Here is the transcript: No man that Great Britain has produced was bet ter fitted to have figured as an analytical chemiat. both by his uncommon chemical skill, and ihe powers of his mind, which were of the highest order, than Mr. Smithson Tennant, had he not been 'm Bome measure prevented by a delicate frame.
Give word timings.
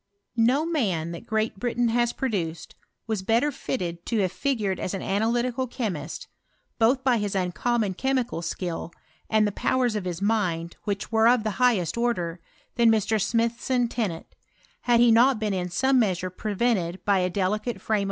No 0.35 0.65
man 0.65 1.11
that 1.11 1.27
Great 1.27 1.59
Britain 1.59 1.89
has 1.89 2.11
produced 2.11 2.73
was 3.05 3.21
bet 3.21 3.43
ter 3.43 3.51
fitted 3.51 4.03
to 4.07 4.17
have 4.21 4.31
figured 4.31 4.79
as 4.79 4.95
an 4.95 5.03
analytical 5.03 5.67
chemiat. 5.67 6.25
both 6.79 7.03
by 7.03 7.19
his 7.19 7.35
uncommon 7.35 7.93
chemical 7.93 8.41
skill, 8.41 8.91
and 9.29 9.47
ihe 9.47 9.53
powers 9.53 9.95
of 9.95 10.05
his 10.05 10.19
mind, 10.19 10.75
which 10.85 11.11
were 11.11 11.27
of 11.27 11.43
the 11.43 11.59
highest 11.61 11.99
order, 11.99 12.39
than 12.77 12.89
Mr. 12.89 13.21
Smithson 13.21 13.87
Tennant, 13.87 14.25
had 14.85 14.99
he 14.99 15.11
not 15.11 15.37
been 15.39 15.53
'm 15.53 15.67
Bome 15.69 15.99
measure 15.99 16.31
prevented 16.31 17.05
by 17.05 17.19
a 17.19 17.29
delicate 17.29 17.79
frame. 17.79 17.99